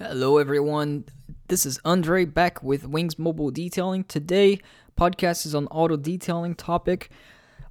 [0.00, 1.06] Hello, everyone.
[1.48, 4.04] This is Andre back with Wings Mobile Detailing.
[4.04, 4.60] Today,
[4.96, 7.10] podcast is on auto detailing topic.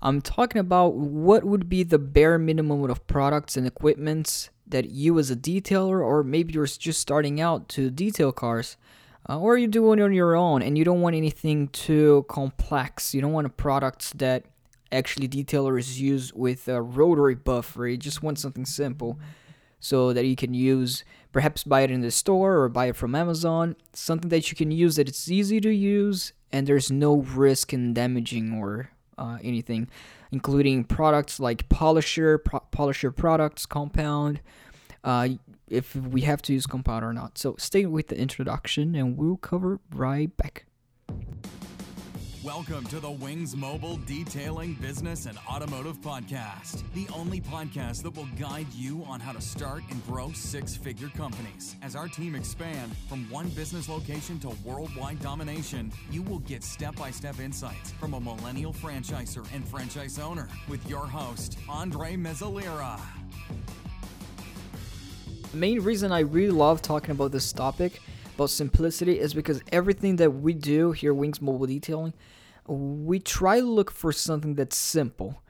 [0.01, 5.17] I'm talking about what would be the bare minimum of products and equipments that you,
[5.19, 8.75] as a detailer, or maybe you're just starting out to detail cars,
[9.29, 13.15] uh, or you're doing it on your own and you don't want anything too complex.
[13.15, 14.43] You don't want products that
[14.91, 17.87] actually detailers use with a rotary buffer.
[17.87, 19.17] You just want something simple
[19.79, 23.15] so that you can use perhaps buy it in the store or buy it from
[23.15, 23.75] Amazon.
[23.93, 27.93] Something that you can use that it's easy to use and there's no risk in
[27.93, 29.89] damaging or uh, anything
[30.31, 34.41] including products like polisher pro- polisher products compound
[35.03, 35.29] uh,
[35.69, 37.37] if we have to use compound or not.
[37.37, 40.65] So stay with the introduction and we'll cover right back
[42.47, 48.29] Welcome to the Wings Mobile Detailing Business and Automotive Podcast, the only podcast that will
[48.39, 51.75] guide you on how to start and grow six figure companies.
[51.81, 56.95] As our team expand from one business location to worldwide domination, you will get step
[56.95, 62.97] by step insights from a millennial franchisor and franchise owner with your host, Andre Mezzalera.
[65.51, 67.99] The main reason I really love talking about this topic
[68.35, 72.13] about simplicity is because everything that we do here, Wings Mobile Detailing,
[72.67, 75.41] we try to look for something that's simple,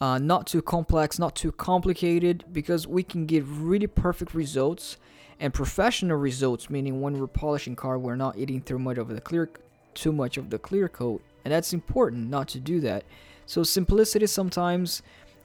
[0.00, 4.96] uh, not too complex, not too complicated, because we can get really perfect results
[5.40, 6.70] and professional results.
[6.70, 9.50] Meaning, when we're polishing car, we're not eating too much of the clear,
[9.94, 13.04] too much of the clear coat, and that's important not to do that.
[13.46, 15.02] So simplicity sometimes,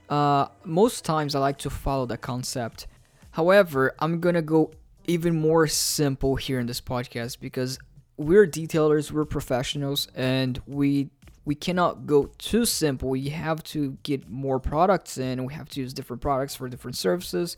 [0.10, 2.88] uh, most times, I like to follow that concept.
[3.32, 4.72] However, I'm gonna go
[5.06, 7.80] even more simple here in this podcast because
[8.18, 11.10] we're detailers, we're professionals, and we
[11.46, 13.10] we cannot go too simple.
[13.10, 15.46] We have to get more products in.
[15.46, 17.58] We have to use different products for different services,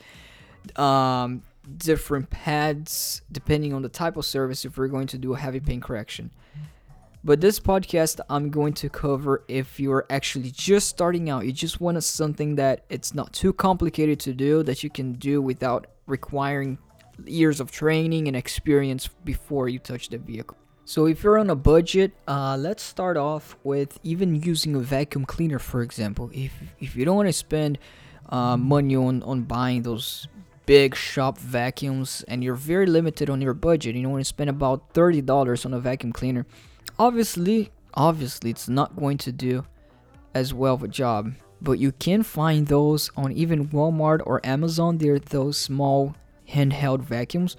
[0.76, 1.44] um,
[1.78, 4.66] different pads depending on the type of service.
[4.66, 6.32] If we're going to do a heavy paint correction,
[7.24, 11.46] but this podcast I'm going to cover if you're actually just starting out.
[11.46, 15.42] You just want something that it's not too complicated to do that you can do
[15.42, 16.78] without requiring
[17.26, 20.58] years of training and experience before you touch the vehicle.
[20.92, 25.24] So if you're on a budget, uh, let's start off with even using a vacuum
[25.24, 26.30] cleaner, for example.
[26.34, 27.80] If if you don't want to spend
[28.28, 30.28] uh, money on on buying those
[30.66, 34.50] big shop vacuums and you're very limited on your budget, you don't want to spend
[34.50, 36.46] about thirty dollars on a vacuum cleaner.
[37.00, 39.64] Obviously, obviously, it's not going to do
[40.34, 41.32] as well of a job.
[41.62, 44.98] But you can find those on even Walmart or Amazon.
[44.98, 46.16] They're those small
[46.50, 47.56] handheld vacuums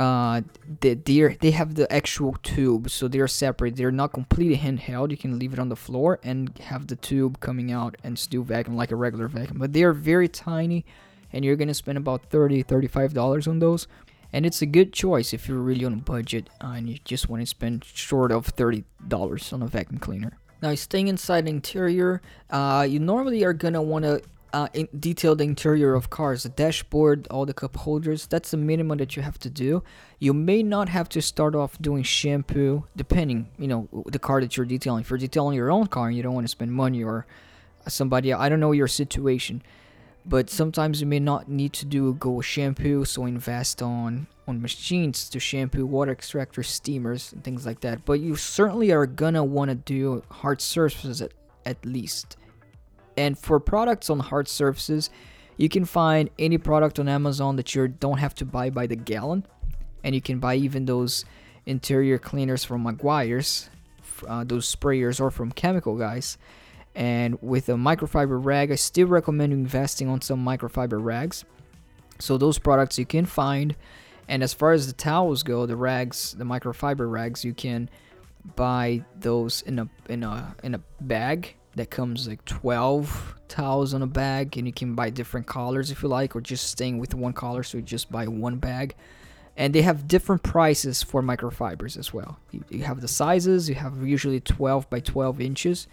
[0.00, 0.40] uh,
[0.80, 3.76] they they they have the actual tube, so they're separate.
[3.76, 5.10] They're not completely handheld.
[5.10, 8.42] You can leave it on the floor and have the tube coming out and still
[8.42, 9.58] vacuum like a regular vacuum.
[9.58, 10.86] But they are very tiny,
[11.34, 13.86] and you're gonna spend about 30 35 dollars on those.
[14.32, 17.28] And it's a good choice if you're really on a budget uh, and you just
[17.28, 20.32] want to spend short of thirty dollars on a vacuum cleaner.
[20.62, 24.22] Now, staying inside the interior, uh, you normally are gonna want to
[24.52, 28.26] uh, in detail the interior of cars, the dashboard, all the cup holders.
[28.26, 29.82] That's the minimum that you have to do.
[30.18, 34.56] You may not have to start off doing shampoo, depending, you know, the car that
[34.56, 35.02] you're detailing.
[35.02, 37.26] If you're detailing your own car and you don't want to spend money or
[37.86, 39.62] somebody, I don't know your situation,
[40.26, 44.60] but sometimes you may not need to do a go shampoo, so invest on on
[44.60, 48.04] machines to shampoo, water extractors, steamers, and things like that.
[48.04, 51.32] But you certainly are gonna want to do hard surfaces at,
[51.64, 52.36] at least.
[53.20, 55.10] And for products on hard surfaces,
[55.58, 58.96] you can find any product on Amazon that you don't have to buy by the
[58.96, 59.46] gallon.
[60.02, 61.26] And you can buy even those
[61.66, 63.68] interior cleaners from Meguiar's,
[64.26, 66.38] uh, those sprayers, or from Chemical Guys.
[66.94, 71.44] And with a microfiber rag, I still recommend investing on some microfiber rags.
[72.20, 73.76] So those products you can find.
[74.28, 77.90] And as far as the towels go, the rags, the microfiber rags, you can
[78.56, 84.02] buy those in a in a in a bag that comes like 12 towels on
[84.02, 87.14] a bag and you can buy different colors if you like or just staying with
[87.14, 88.94] one color so you just buy one bag.
[89.56, 92.38] And they have different prices for microfibers as well.
[92.50, 95.86] You, you have the sizes you have usually 12 by 12 inches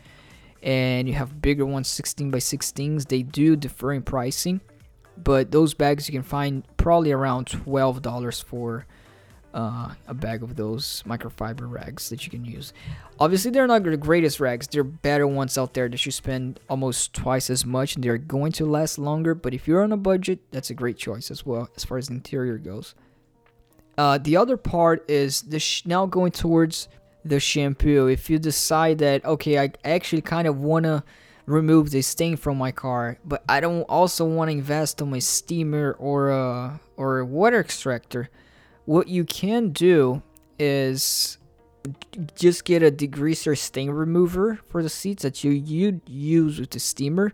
[0.64, 4.60] and you have bigger ones 16 by 16s they do differ in pricing
[5.16, 8.86] but those bags you can find probably around $12 for
[9.58, 12.74] uh, a bag of those microfiber rags that you can use.
[13.20, 14.68] Obviously, they're not the greatest rags.
[14.68, 18.20] There are better ones out there that you spend almost twice as much and they're
[18.20, 19.34] going to last longer.
[19.34, 22.08] But if you're on a budget, that's a great choice as well as far as
[22.08, 22.94] the interior goes.
[23.98, 26.88] Uh, the other part is the sh- now going towards
[27.26, 28.06] the shampoo.
[28.06, 31.04] If you decide that okay, I actually kind of wanna
[31.48, 35.18] remove the stain from my car, but I don't also want to invest on my
[35.18, 38.30] steamer or a or a water extractor
[38.88, 40.24] what you can do
[40.58, 41.38] is
[42.36, 46.80] just get a degreaser stain remover for the seats that you you'd use with the
[46.80, 47.34] steamer,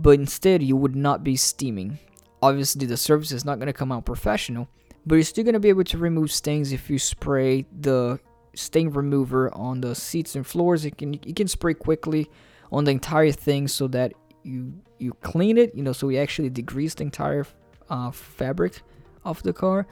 [0.00, 1.98] but instead you would not be steaming.
[2.42, 4.68] Obviously, the service is not going to come out professional,
[5.06, 8.18] but you're still going to be able to remove stains if you spray the
[8.54, 10.84] stain remover on the seats and floors.
[10.84, 12.28] It can you can spray quickly
[12.72, 14.12] on the entire thing so that
[14.42, 15.72] you you clean it.
[15.72, 17.46] You know, so we actually degrease the entire
[17.88, 18.82] uh, fabric
[19.24, 19.86] of the car,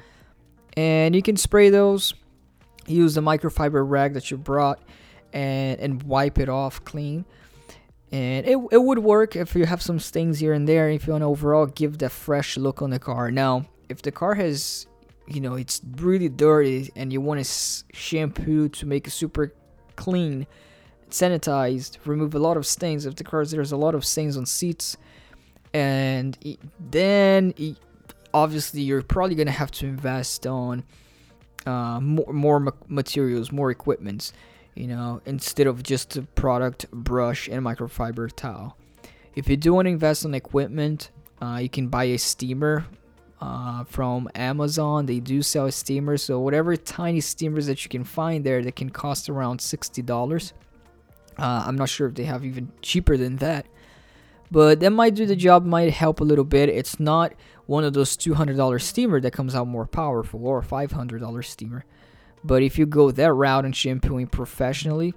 [0.78, 2.14] and you can spray those.
[2.86, 4.80] Use the microfiber rag that you brought,
[5.32, 7.24] and and wipe it off clean.
[8.12, 10.88] And it, it would work if you have some stains here and there.
[10.88, 13.32] If you want to overall give that fresh look on the car.
[13.32, 14.86] Now, if the car has
[15.26, 19.52] you know it's really dirty and you want to shampoo to make it super
[19.96, 20.46] clean
[21.10, 24.46] sanitized remove a lot of stains if the cars there's a lot of stains on
[24.46, 24.96] seats
[25.74, 26.38] and
[26.80, 27.52] then
[28.34, 30.84] obviously you're probably going to have to invest on
[31.66, 34.32] uh, more, more materials more equipments
[34.74, 38.76] you know instead of just a product brush and microfiber towel
[39.34, 41.10] if you do want to invest in equipment
[41.40, 42.86] uh, you can buy a steamer
[43.40, 45.06] uh, from Amazon.
[45.06, 48.90] They do sell steamers, so whatever tiny steamers that you can find there, that can
[48.90, 50.52] cost around sixty dollars.
[51.38, 53.66] Uh, I'm not sure if they have even cheaper than that,
[54.50, 55.64] but that might do the job.
[55.64, 56.68] Might help a little bit.
[56.68, 57.34] It's not
[57.66, 61.20] one of those two hundred dollar steamer that comes out more powerful or five hundred
[61.20, 61.84] dollar steamer.
[62.44, 65.14] But if you go that route and shampooing professionally,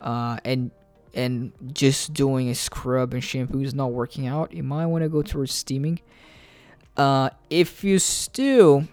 [0.00, 0.70] uh, and
[1.14, 5.08] and just doing a scrub and shampoo is not working out, you might want to
[5.08, 6.00] go towards steaming.
[6.96, 8.86] Uh, if you still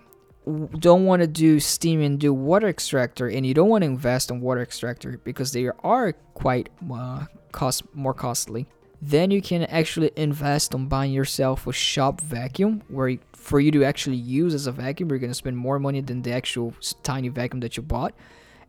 [0.80, 4.32] don't want to do steam and do water extractor and you don't want to invest
[4.32, 8.66] in water extractor because they are quite uh, cost more costly
[9.02, 13.84] then you can actually invest on buying yourself a shop vacuum where for you to
[13.84, 16.74] actually use as a vacuum you're going to spend more money than the actual
[17.04, 18.14] tiny vacuum that you bought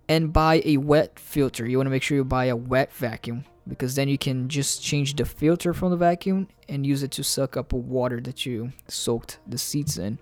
[0.08, 3.44] and buy a wet filter you want to make sure you buy a wet vacuum
[3.70, 7.22] because then you can just change the filter from the vacuum and use it to
[7.22, 10.18] suck up water that you soaked the seats in.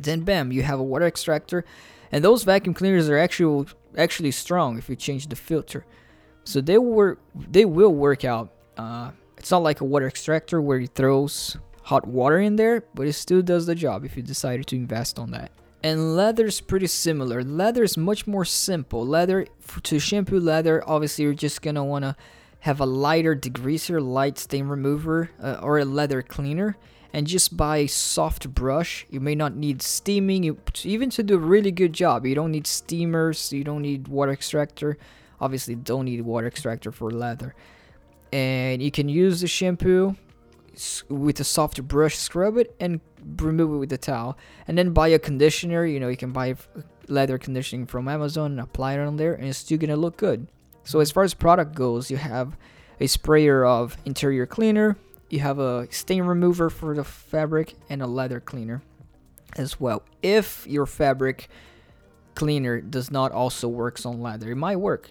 [0.00, 1.64] Then bam, you have a water extractor,
[2.12, 5.84] and those vacuum cleaners are actually actually strong if you change the filter.
[6.44, 8.50] So they work they will work out.
[8.76, 13.06] Uh, it's not like a water extractor where it throws hot water in there, but
[13.06, 15.50] it still does the job if you decided to invest on that.
[15.82, 17.42] And leather is pretty similar.
[17.42, 19.06] Leather is much more simple.
[19.06, 19.46] Leather
[19.84, 22.16] to shampoo leather, obviously you're just gonna wanna
[22.60, 26.76] have a lighter degreaser, light stain remover, uh, or a leather cleaner,
[27.12, 29.06] and just buy a soft brush.
[29.08, 32.26] You may not need steaming, you, even to do a really good job.
[32.26, 34.98] You don't need steamers, you don't need water extractor.
[35.40, 37.54] Obviously, don't need water extractor for leather.
[38.32, 40.16] And you can use the shampoo
[41.08, 43.00] with a soft brush, scrub it, and
[43.38, 44.38] remove it with the towel.
[44.66, 45.84] And then buy a conditioner.
[45.84, 46.56] You know, you can buy
[47.08, 50.46] leather conditioning from Amazon and apply it on there, and it's still gonna look good.
[50.84, 52.56] So as far as product goes, you have
[53.00, 54.96] a sprayer of interior cleaner,
[55.30, 58.82] you have a stain remover for the fabric, and a leather cleaner
[59.56, 60.02] as well.
[60.22, 61.48] If your fabric
[62.34, 65.10] cleaner does not also works on leather, it might work.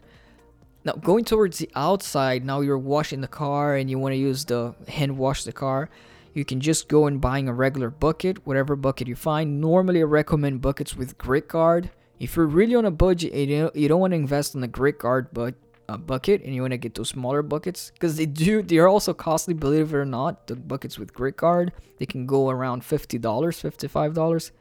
[0.88, 4.46] Now going towards the outside, now you're washing the car and you want to use
[4.46, 5.90] the hand wash the car.
[6.34, 9.60] You can just go and buying a regular bucket, whatever bucket you find.
[9.60, 11.90] Normally I recommend buckets with grit guard.
[12.22, 14.98] If you're really on a budget and you don't, want to invest in the grit
[14.98, 15.56] guard but
[15.90, 18.88] uh, bucket and you want to get those smaller buckets because they do they are
[18.88, 22.82] also costly believe it or not the buckets with grit guard they can go around
[22.82, 24.52] $50 $55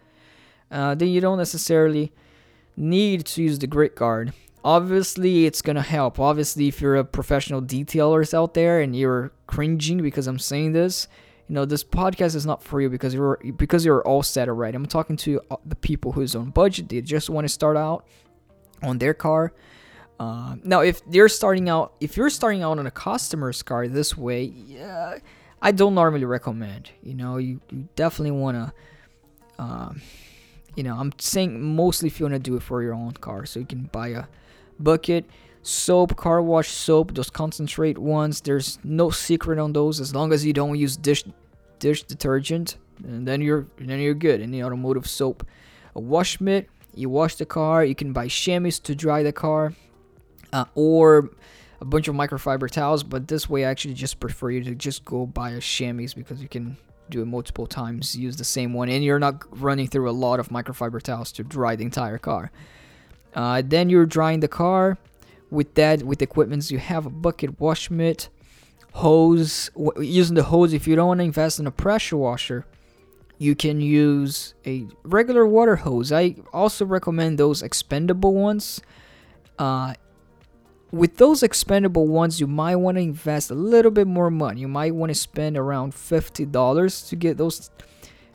[0.71, 2.13] uh, then you don't necessarily
[2.77, 4.33] need to use the grit guard
[4.67, 6.19] obviously it's gonna help.
[6.19, 11.07] Obviously if you're a professional detailers out there and you're cringing because i'm saying this
[11.49, 14.75] you know this podcast is not for you because you're because you're all set already
[14.75, 16.89] i'm talking to uh, the people who's on budget.
[16.89, 18.05] They just want to start out
[18.83, 19.53] on their car.
[20.19, 24.17] Uh, now, if you're starting out, if you're starting out on a customer's car this
[24.17, 25.19] way, yeah,
[25.61, 26.91] I don't normally recommend.
[27.03, 30.01] You know, you, you definitely want to, um,
[30.75, 33.45] you know, I'm saying mostly if you want to do it for your own car,
[33.45, 34.25] so you can buy a
[34.79, 35.25] bucket,
[35.63, 38.41] soap, car wash soap, those concentrate ones.
[38.41, 41.25] There's no secret on those as long as you don't use dish
[41.79, 44.41] dish detergent, and then you're then you're good.
[44.41, 45.47] Any automotive soap,
[45.95, 46.69] a wash mitt.
[46.95, 47.85] You wash the car.
[47.85, 49.75] You can buy chamois to dry the car
[50.53, 51.31] uh, or
[51.81, 53.03] a bunch of microfiber towels.
[53.03, 56.41] But this way, I actually just prefer you to just go buy a chamois because
[56.41, 56.79] you can
[57.11, 60.41] do it multiple times, use the same one, and you're not running through a lot
[60.41, 62.51] of microfiber towels to dry the entire car.
[63.37, 64.99] Uh, then you're drying the car
[65.51, 68.29] with that with equipments you have a bucket wash mitt
[68.95, 72.67] hose w- using the hose if you don't want to invest in a pressure washer
[73.39, 76.11] you can use a regular water hose.
[76.11, 78.81] I also recommend those expendable ones.
[79.59, 79.95] Uh,
[80.91, 84.61] with those expendable ones, you might want to invest a little bit more money.
[84.61, 87.71] You might want to spend around fifty dollars to get those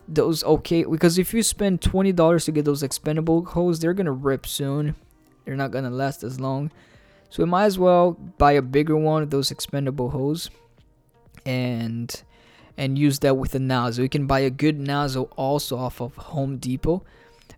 [0.07, 0.83] those okay.
[0.83, 4.95] Because if you spend twenty dollars to get those expendable hose, they're gonna rip soon.
[5.45, 6.71] They're not gonna last as long.
[7.29, 10.49] So we might as well buy a bigger one of those expendable hose,
[11.45, 12.21] and
[12.77, 14.03] and use that with a nozzle.
[14.03, 17.03] You can buy a good nozzle also off of Home Depot,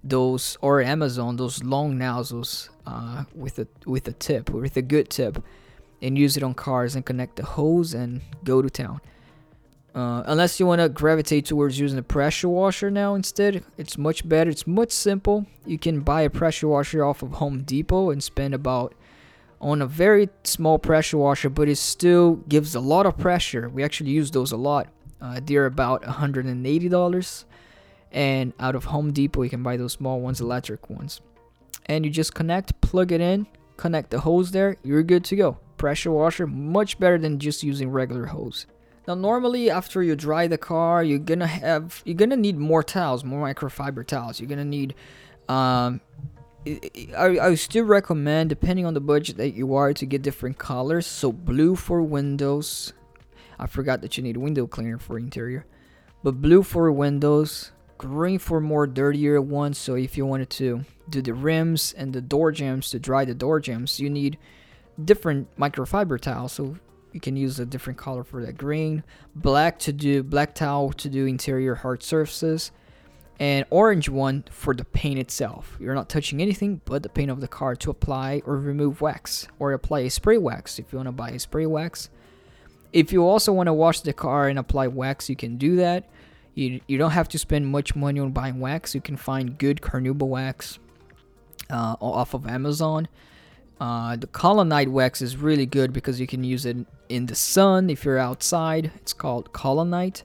[0.03, 5.09] those or Amazon, those long nozzles uh, with a with a tip, with a good
[5.09, 5.43] tip,
[6.01, 9.01] and use it on cars and connect the hose and go to town.
[9.95, 14.27] Uh, unless you want to gravitate towards using a pressure washer now instead, it's much
[14.27, 14.49] better.
[14.49, 15.45] It's much simple.
[15.65, 18.95] You can buy a pressure washer off of Home Depot and spend about
[19.61, 23.69] on a very small pressure washer, but it still gives a lot of pressure.
[23.69, 24.87] We actually use those a lot.
[25.21, 27.45] Uh, they're about $180.
[28.11, 31.21] And out of Home Depot, you can buy those small ones, electric ones.
[31.85, 33.47] And you just connect, plug it in,
[33.77, 35.57] connect the hose there, you're good to go.
[35.77, 38.65] Pressure washer, much better than just using regular hose.
[39.07, 43.23] Now, normally after you dry the car, you're gonna have you're gonna need more towels,
[43.23, 44.39] more microfiber towels.
[44.39, 44.95] You're gonna need.
[45.49, 45.99] Um,
[46.65, 51.05] I, I still recommend, depending on the budget that you are, to get different colors.
[51.05, 52.93] So blue for windows,
[53.59, 55.65] I forgot that you need window cleaner for interior.
[56.23, 59.77] But blue for windows, green for more dirtier ones.
[59.77, 63.35] So if you wanted to do the rims and the door jambs to dry the
[63.35, 64.37] door jambs, you need
[65.03, 66.53] different microfiber towels.
[66.53, 66.77] So
[67.13, 69.03] you can use a different color for that green,
[69.35, 72.71] black to do black towel to do interior hard surfaces,
[73.39, 75.77] and orange one for the paint itself.
[75.79, 79.47] You're not touching anything but the paint of the car to apply or remove wax
[79.59, 82.09] or apply a spray wax if you want to buy a spray wax.
[82.91, 86.09] If you also want to wash the car and apply wax, you can do that.
[86.53, 88.93] You, you don't have to spend much money on buying wax.
[88.93, 90.77] You can find good carnauba wax
[91.71, 93.07] uh, off of Amazon.
[93.79, 96.77] Uh, the Collinite wax is really good because you can use it
[97.09, 98.91] in the sun if you're outside.
[98.95, 100.23] It's called Collinite.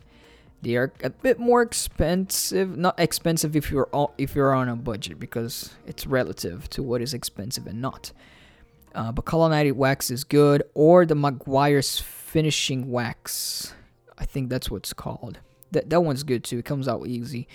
[0.62, 3.88] They are a bit more expensive, not expensive if you're
[4.18, 8.12] if you're on a budget because it's relative to what is expensive and not.
[8.94, 13.74] Uh, but Collinite wax is good, or the Meguiar's finishing wax.
[14.16, 15.38] I think that's what it's called.
[15.70, 16.58] That that one's good too.
[16.58, 17.46] It comes out easy.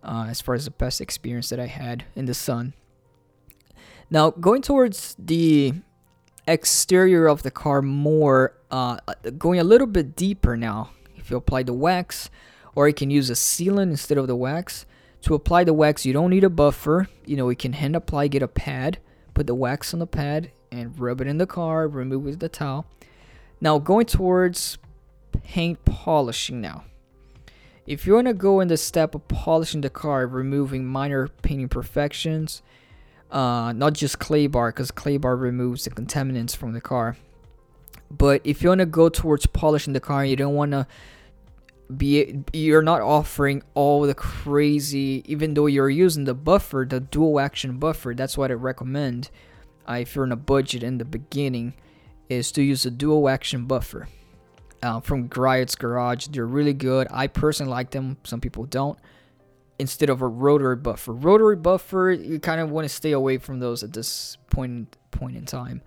[0.00, 2.72] Uh, as far as the best experience that I had in the sun.
[4.10, 5.74] Now going towards the
[6.46, 8.98] exterior of the car more, uh,
[9.36, 10.90] going a little bit deeper now.
[11.16, 12.30] If you apply the wax,
[12.74, 14.86] or you can use a sealant instead of the wax.
[15.22, 17.08] To apply the wax, you don't need a buffer.
[17.26, 18.98] You know, you can hand apply, get a pad,
[19.34, 21.88] put the wax on the pad, and rub it in the car.
[21.88, 22.86] Remove with the towel.
[23.60, 24.78] Now going towards
[25.42, 26.84] paint polishing now.
[27.86, 31.62] If you want to go in the step of polishing the car, removing minor paint
[31.62, 32.62] imperfections,
[33.30, 37.16] uh, not just clay bar, because clay bar removes the contaminants from the car.
[38.10, 40.86] But if you want to go towards polishing the car, you don't want to
[41.96, 47.40] be you're not offering all the crazy even though you're using the buffer the dual
[47.40, 49.30] action buffer that's what i recommend
[49.88, 51.72] uh, if you're in a budget in the beginning
[52.28, 54.06] is to use a dual action buffer
[54.82, 56.28] uh, from Griot's Garage.
[56.28, 57.08] They're really good.
[57.10, 58.16] I personally like them.
[58.24, 58.98] Some people don't.
[59.78, 63.60] Instead of a rotary buffer, rotary buffer, you kind of want to stay away from
[63.60, 65.82] those at this point point in time.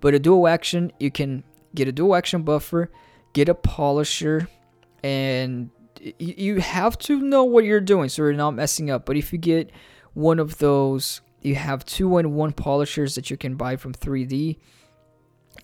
[0.00, 1.42] But a dual action, you can
[1.74, 2.90] get a dual action buffer,
[3.32, 4.48] get a polisher,
[5.02, 5.70] and
[6.18, 9.06] you have to know what you're doing so you're not messing up.
[9.06, 9.70] But if you get
[10.14, 14.58] one of those, you have two in one polishers that you can buy from 3D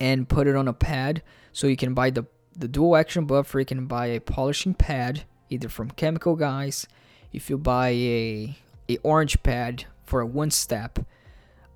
[0.01, 1.21] and put it on a pad.
[1.51, 3.59] So you can buy the the dual action buffer.
[3.59, 6.87] You can buy a polishing pad either from Chemical Guys.
[7.33, 8.57] If you buy a
[8.89, 10.99] a orange pad for a one step,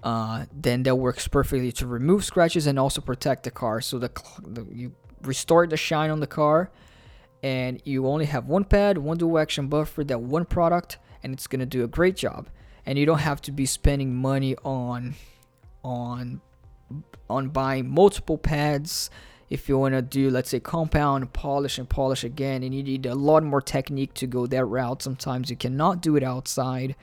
[0.03, 3.81] uh, then that works perfectly to remove scratches and also protect the car.
[3.81, 4.11] So the,
[4.45, 6.69] the you restore the shine on the car,
[7.41, 11.47] and you only have one pad, one dual action buffer, that one product, and it's
[11.47, 12.49] gonna do a great job.
[12.85, 15.15] And you don't have to be spending money on
[15.83, 16.41] on
[17.29, 19.09] on buying multiple pads
[19.49, 23.05] if you want to do let's say compound polish and polish again and you need
[23.05, 26.95] a lot more technique to go that route sometimes you cannot do it outside.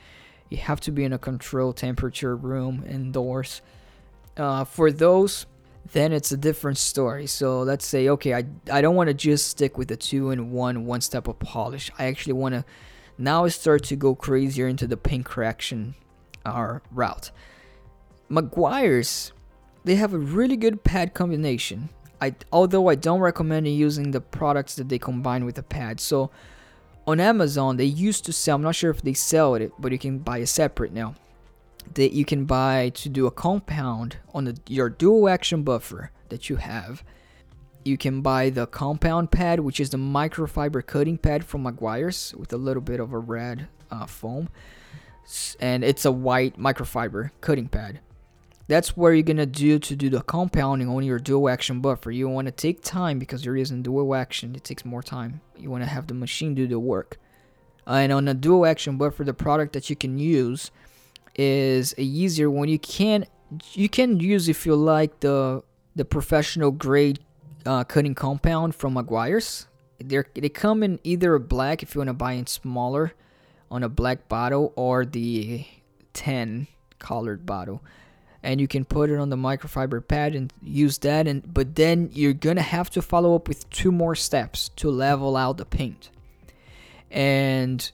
[0.49, 3.61] You have to be in a controlled temperature room indoors.
[4.37, 5.45] Uh, for those
[5.91, 7.27] then it's a different story.
[7.27, 10.51] So let's say okay i, I don't want to just stick with the two in
[10.51, 11.91] one one step of polish.
[11.97, 12.65] I actually want to
[13.17, 15.95] now start to go crazier into the paint correction
[16.45, 17.31] uh, route.
[18.29, 19.31] Meguiar's
[19.83, 21.89] they have a really good pad combination.
[22.25, 25.99] I although I don't recommend using the products that they combine with the pad.
[25.99, 26.31] So
[27.07, 28.55] on Amazon, they used to sell.
[28.55, 31.15] I'm not sure if they sell it, but you can buy it separate now.
[31.93, 36.49] That you can buy to do a compound on the, your dual action buffer that
[36.49, 37.03] you have.
[37.83, 42.51] You can buy the compound pad, which is the microfiber cutting pad from Meguiar's with
[42.51, 44.49] a little bit of a red uh, foam,
[45.59, 47.99] and it's a white microfiber cutting pad.
[48.67, 52.09] That's where you're gonna do to do the compounding on your dual action buffer.
[52.09, 54.55] You want to take time because you're using dual action.
[54.55, 55.41] It takes more time.
[55.57, 57.17] You want to have the machine do the work.
[57.85, 60.71] And on a dual action buffer, the product that you can use
[61.35, 62.67] is a easier one.
[62.67, 63.25] You can
[63.73, 65.61] you can use if you like the
[65.95, 67.19] the professional grade
[67.65, 69.67] uh, cutting compound from Meguiar's.
[69.99, 73.13] They they come in either black if you want to buy in smaller
[73.69, 75.65] on a black bottle or the
[76.13, 76.67] 10
[76.99, 77.81] colored bottle
[78.45, 81.27] and you can put it on the microfiber pad and use that.
[81.27, 85.35] And but then you're gonna have to follow up with two more steps to level
[85.35, 86.11] out the paint.
[87.09, 87.91] And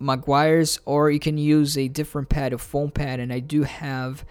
[0.00, 3.18] Meguiar's or you can use a different pad a foam pad.
[3.18, 4.24] And I do have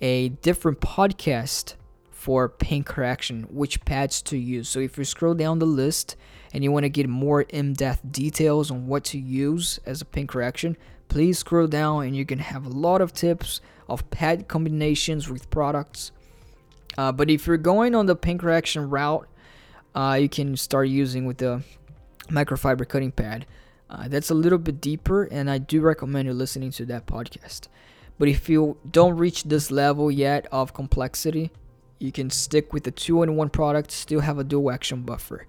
[0.00, 1.74] a different podcast
[2.10, 4.68] for paint correction which pads to use.
[4.68, 6.16] So if you scroll down the list
[6.52, 10.28] and you want to get more in-depth details on what to use as a paint
[10.28, 10.76] correction
[11.08, 15.50] please scroll down and you can have a lot of tips of pad combinations with
[15.50, 16.12] products.
[16.96, 19.28] Uh, but if you're going on the paint correction route,
[19.94, 21.62] uh, you can start using with the
[22.28, 23.46] microfiber cutting pad.
[23.88, 27.68] Uh, that's a little bit deeper, and I do recommend you listening to that podcast.
[28.18, 31.50] But if you don't reach this level yet of complexity,
[31.98, 35.46] you can stick with the two-in-one product, still have a dual action buffer.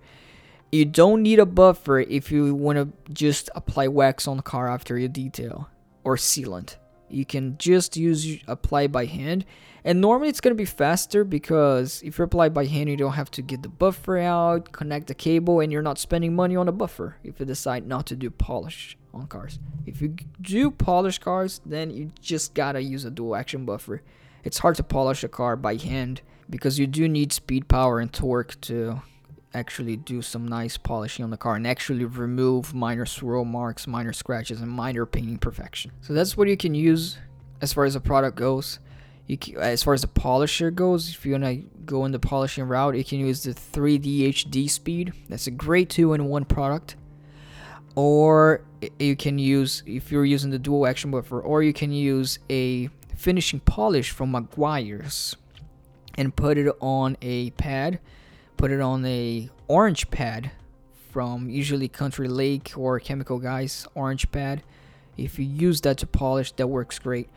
[0.71, 4.69] You don't need a buffer if you want to just apply wax on the car
[4.69, 5.69] after you detail
[6.03, 6.77] or sealant.
[7.13, 9.45] You can just use apply by hand.
[9.83, 13.13] And normally it's going to be faster because if you apply by hand, you don't
[13.13, 16.67] have to get the buffer out, connect the cable, and you're not spending money on
[16.67, 19.59] a buffer if you decide not to do polish on cars.
[19.85, 24.03] If you do polish cars, then you just gotta use a dual action buffer.
[24.43, 28.11] It's hard to polish a car by hand because you do need speed, power, and
[28.11, 29.01] torque to
[29.53, 34.13] actually do some nice polishing on the car and actually remove minor swirl marks, minor
[34.13, 35.91] scratches, and minor painting perfection.
[36.01, 37.17] So that's what you can use
[37.61, 38.79] as far as the product goes.
[39.39, 42.19] Can, uh, as far as the polisher goes, if you want to go in the
[42.19, 45.13] polishing route, you can use the 3D HD speed.
[45.29, 46.95] That's a great two-in-one product.
[47.95, 48.61] Or
[48.99, 52.89] you can use if you're using the dual action buffer, or you can use a
[53.15, 55.35] finishing polish from Meguiar's
[56.15, 57.99] and put it on a pad
[58.61, 60.51] put it on a orange pad
[61.11, 64.61] from usually Country Lake or Chemical Guys orange pad.
[65.17, 67.27] If you use that to polish, that works great.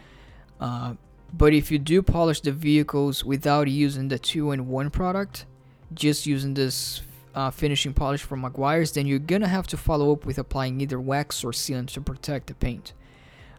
[0.61, 0.97] Uh,
[1.33, 5.47] but if you do polish the vehicles without using the two-in-one product,
[5.95, 7.01] just using this
[7.35, 11.01] uh, finishing polish from Meguiar's, then you're gonna have to follow up with applying either
[11.01, 12.93] wax or sealant to protect the paint.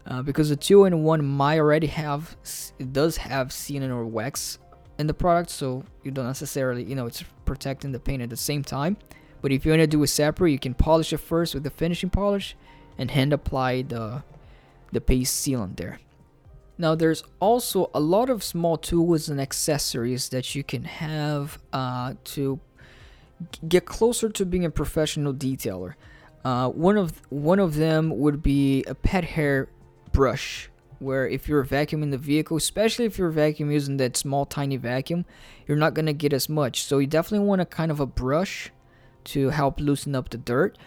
[0.06, 2.36] Uh, because the two-in-one might already have,
[2.78, 4.60] it does have sealant or wax
[4.98, 8.36] in the product, so you don't necessarily, you know, it's protecting the paint at the
[8.36, 8.96] same time.
[9.42, 11.70] But if you want to do it separate, you can polish it first with the
[11.70, 12.56] finishing polish
[12.98, 14.22] and hand apply the
[14.92, 15.98] the paste sealant there.
[16.78, 22.14] Now there's also a lot of small tools and accessories that you can have uh,
[22.24, 22.60] to
[23.68, 25.94] get closer to being a professional detailer.
[26.44, 29.68] Uh, one of one of them would be a pet hair
[30.12, 34.76] brush where if you're vacuuming the vehicle, especially if you're vacuum using that small tiny
[34.76, 35.24] vacuum,
[35.66, 36.82] you're not gonna get as much.
[36.82, 38.70] So you definitely want a kind of a brush
[39.24, 40.78] to help loosen up the dirt,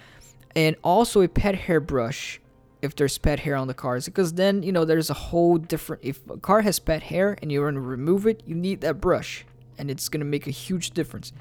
[0.56, 2.40] and also a pet hair brush
[2.82, 6.04] if there's pet hair on the cars, because then you know there's a whole different.
[6.04, 9.02] If a car has pet hair and you want to remove it, you need that
[9.02, 9.46] brush,
[9.78, 11.34] and it's gonna make a huge difference.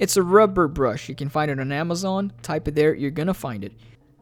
[0.00, 1.08] It's a rubber brush.
[1.08, 2.32] You can find it on Amazon.
[2.42, 2.94] Type it there.
[2.94, 3.72] You're gonna find it.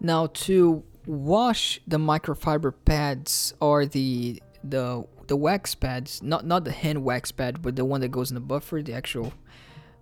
[0.00, 6.72] Now to wash the microfiber pads or the the the wax pads, not not the
[6.72, 9.32] hand wax pad, but the one that goes in the buffer, the actual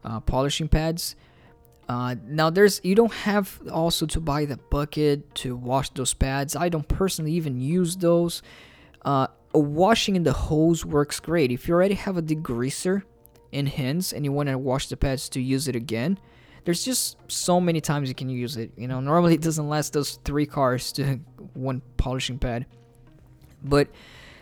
[0.04, 1.14] uh, polishing pads.
[1.88, 6.56] Uh, now there's you don't have also to buy the bucket to wash those pads.
[6.56, 8.42] I don't personally even use those.
[9.02, 11.52] Uh, washing in the hose works great.
[11.52, 13.02] If you already have a degreaser
[13.52, 16.18] in hands and you want to wash the pads to use it again,
[16.66, 18.72] there's just so many times you can use it.
[18.76, 21.20] You know, normally it doesn't last those three cars to
[21.54, 22.66] one polishing pad,
[23.62, 23.88] but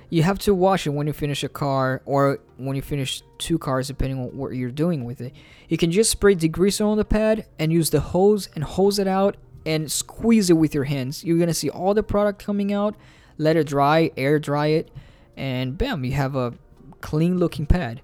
[0.08, 3.58] you have to wash it when you finish a car or when you finish two
[3.58, 5.34] cars, depending on what you're doing with it.
[5.68, 9.06] You can just spray degreaser on the pad and use the hose and hose it
[9.06, 11.24] out and squeeze it with your hands.
[11.24, 12.96] You're gonna see all the product coming out.
[13.36, 14.90] Let it dry, air dry it,
[15.36, 16.54] and bam, you have a
[17.02, 18.00] clean looking pad.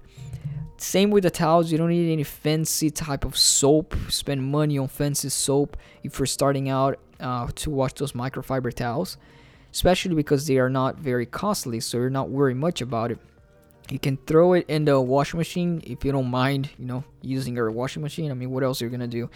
[0.81, 3.95] Same with the towels, you don't need any fancy type of soap.
[4.09, 9.17] Spend money on fancy soap if you're starting out uh, to wash those microfiber towels,
[9.71, 13.19] especially because they are not very costly, so you're not worried much about it.
[13.91, 17.55] You can throw it in the washing machine if you don't mind, you know, using
[17.55, 18.31] your washing machine.
[18.31, 19.29] I mean, what else are you gonna do?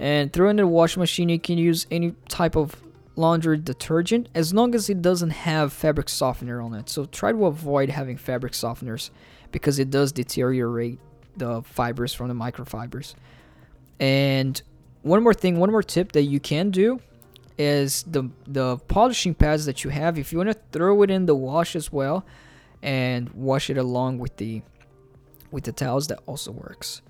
[0.00, 1.28] And throw in the washing machine.
[1.28, 2.74] You can use any type of
[3.14, 6.88] laundry detergent as long as it doesn't have fabric softener on it.
[6.88, 9.10] So try to avoid having fabric softeners
[9.52, 10.98] because it does deteriorate
[11.36, 13.14] the fibers from the microfibers.
[13.98, 14.60] And
[15.02, 17.00] one more thing, one more tip that you can do
[17.58, 20.18] is the the polishing pads that you have.
[20.18, 22.24] If you want to throw it in the wash as well,
[22.82, 24.62] and wash it along with the
[25.50, 27.02] with the towels, that also works.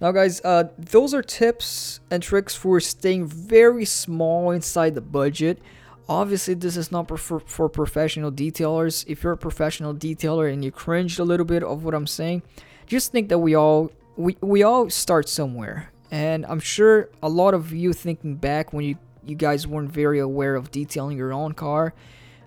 [0.00, 5.60] Now, guys, uh, those are tips and tricks for staying very small inside the budget.
[6.08, 9.04] Obviously, this is not for, for professional detailers.
[9.08, 12.42] If you're a professional detailer and you cringed a little bit of what I'm saying,
[12.86, 15.90] just think that we all we, we all start somewhere.
[16.10, 20.20] And I'm sure a lot of you thinking back when you, you guys weren't very
[20.20, 21.94] aware of detailing your own car,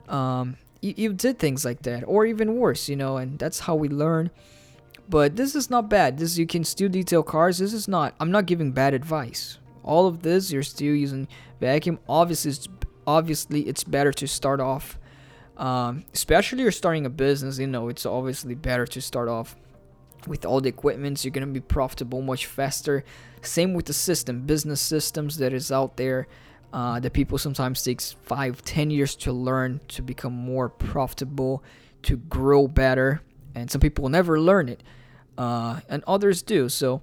[0.08, 3.76] um, you, you did things like that, or even worse, you know, and that's how
[3.76, 4.30] we learn.
[5.10, 6.17] But this is not bad.
[6.17, 7.58] This you can still detail cars.
[7.58, 8.13] This is not.
[8.20, 9.58] I'm not giving bad advice.
[9.84, 11.28] All of this, you're still using
[11.60, 12.00] vacuum.
[12.10, 12.67] Obviously, it's,
[13.08, 15.00] obviously it's better to start off,
[15.56, 17.58] um, especially you're starting a business.
[17.58, 19.56] You know, it's obviously better to start off
[20.28, 21.24] with all the equipments.
[21.24, 23.04] You're gonna be profitable much faster.
[23.41, 26.28] Same with the system, business systems that is out there.
[26.74, 31.63] Uh, that people sometimes takes five, ten years to learn to become more profitable,
[32.02, 33.22] to grow better,
[33.56, 34.84] and some people never learn it,
[35.38, 36.67] uh, and others do.
[36.67, 37.02] So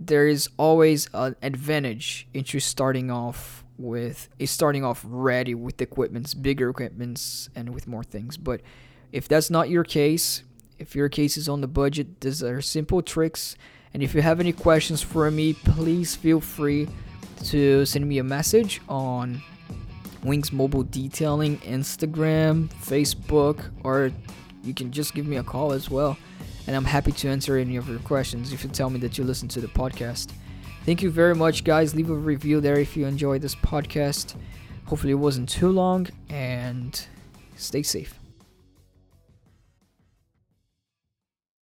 [0.00, 6.34] there is always an advantage into starting off with is starting off ready with equipments,
[6.34, 8.36] bigger equipments, and with more things.
[8.36, 8.60] But
[9.12, 10.42] if that's not your case,
[10.78, 13.56] if your case is on the budget, these are simple tricks.
[13.92, 16.88] And if you have any questions for me, please feel free
[17.44, 19.42] to send me a message on
[20.22, 24.12] Wings Mobile Detailing Instagram, Facebook, or
[24.62, 26.16] you can just give me a call as well.
[26.66, 29.24] And I'm happy to answer any of your questions if you tell me that you
[29.24, 30.32] listen to the podcast.
[30.84, 31.94] Thank you very much, guys.
[31.94, 34.34] Leave a review there if you enjoyed this podcast.
[34.86, 37.06] Hopefully, it wasn't too long, and
[37.56, 38.19] stay safe.